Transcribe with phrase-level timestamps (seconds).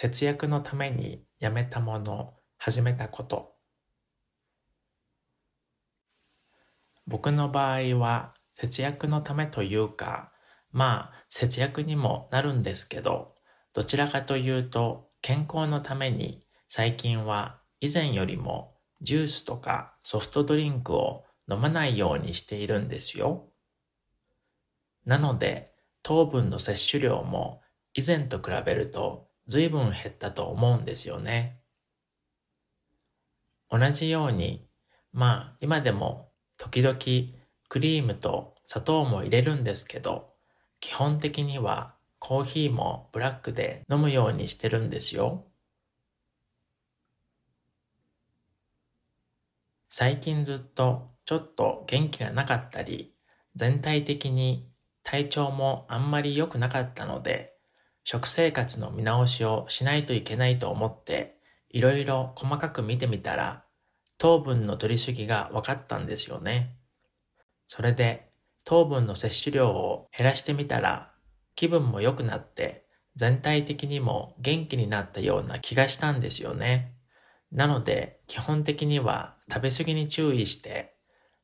[0.00, 3.56] 節約のためにやめたもの、始めたこと。
[7.08, 10.30] 僕の場合は節約のためというか、
[10.70, 13.34] まあ節約にもなるんですけど、
[13.72, 23.48] どちらかというと健康のために最近は以前よりもジュースとかソフトドリンクを飲まないようにしているんですよ。
[25.06, 25.72] なので
[26.04, 27.62] 糖分の摂取量も
[27.94, 31.60] 以前と比べると随分減ったと思うんですよね。
[33.70, 34.68] 同じように、
[35.12, 36.98] まあ今でも時々
[37.68, 40.34] クリームと砂糖も入れるんですけど、
[40.80, 45.46] 基本的にはコーヒーもブラックで飲むようにしてるんですよ。
[49.90, 53.14] 最近ずっとちょっと元気がなかったり、
[53.54, 54.70] 全体的に
[55.02, 57.57] 体調もあんまり良くなかったので、
[58.10, 61.36] 食生活の見直しをしないといけないと思って、
[61.68, 63.66] いろいろ細かく見てみたら、
[64.16, 66.78] 糖分の取りすぎが分かったんですよね。
[67.66, 68.30] それで
[68.64, 71.12] 糖分の摂取量を減らしてみたら
[71.54, 76.94] 気分も良くなって全体的にも元気になったような気がしたんですよね。
[77.52, 80.96] なので基本的には食べ過ぎに注意して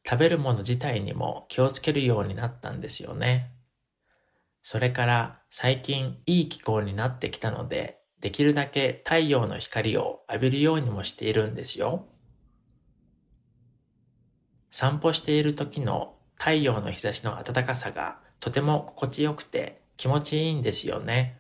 [0.02, 3.50] 食べるもの自体にも気をつけるようになったんですよね。
[4.66, 12.06] それから最近いい気候になってきたのでできるだけ太陽の光を浴びるようにもしているんですよ。
[14.70, 21.38] 散歩している時の太陽の日差しの暖かさがとても心地よくて気持ちいいんですよね。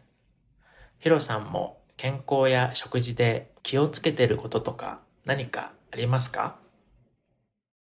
[0.98, 6.58] ヒロさんも健康や食事で気をつけてることとか何かありますか？